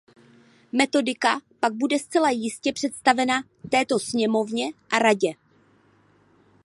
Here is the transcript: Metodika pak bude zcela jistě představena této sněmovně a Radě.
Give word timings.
Metodika 0.71 1.39
pak 1.59 1.73
bude 1.73 1.99
zcela 1.99 2.29
jistě 2.29 2.73
představena 2.73 3.43
této 3.71 3.99
sněmovně 3.99 4.65
a 4.89 4.99
Radě. 4.99 5.33